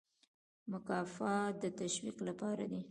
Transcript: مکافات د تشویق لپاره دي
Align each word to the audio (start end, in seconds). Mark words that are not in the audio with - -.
مکافات 0.71 1.53
د 1.63 1.65
تشویق 1.81 2.17
لپاره 2.27 2.63
دي 2.71 2.79